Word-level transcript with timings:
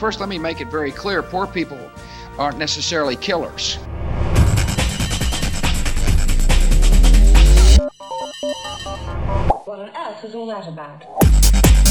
First, 0.00 0.18
let 0.18 0.30
me 0.30 0.38
make 0.38 0.62
it 0.62 0.68
very 0.68 0.90
clear 0.90 1.22
poor 1.22 1.46
people 1.46 1.78
aren't 2.38 2.56
necessarily 2.56 3.16
killers. 3.16 3.74
What 9.66 9.78
on 9.78 9.90
earth 9.94 10.22
was 10.22 10.34
all 10.34 10.46
that 10.46 10.66
about? 10.68 11.89